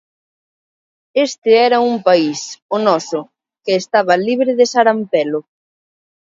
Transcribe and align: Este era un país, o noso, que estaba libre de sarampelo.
Este 1.25 1.51
era 1.67 1.77
un 1.89 1.95
país, 2.07 2.39
o 2.75 2.77
noso, 2.87 3.19
que 3.63 3.73
estaba 3.81 4.13
libre 4.27 4.51
de 4.59 4.65
sarampelo. 4.73 5.39